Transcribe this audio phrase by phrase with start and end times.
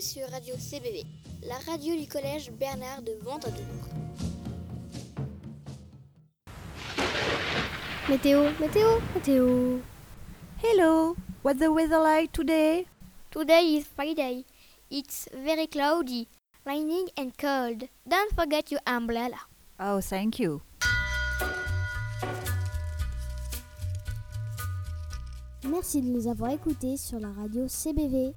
[0.00, 1.04] sur Radio CBV,
[1.46, 3.64] la radio du collège Bernard de Ventadour.
[8.08, 9.78] Météo, météo, météo.
[10.62, 12.86] Hello, what's the weather like today?
[13.30, 14.44] Today is Friday.
[14.90, 16.28] It's very cloudy,
[16.64, 17.88] raining and cold.
[18.06, 19.46] Don't forget your umbrella.
[19.78, 20.62] Oh, thank you.
[25.64, 28.34] Merci de nous avoir écoutés sur la radio CBV.